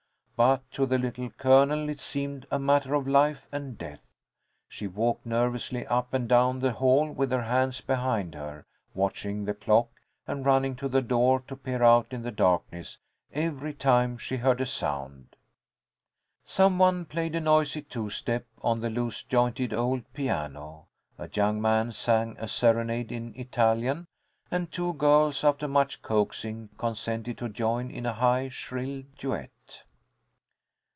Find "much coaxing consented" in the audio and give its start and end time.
25.67-27.37